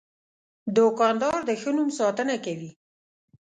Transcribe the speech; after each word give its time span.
دوکاندار 0.75 1.39
د 1.45 1.51
ښه 1.61 1.71
نوم 1.77 1.89
ساتنه 1.99 2.35
کوي. 2.45 2.71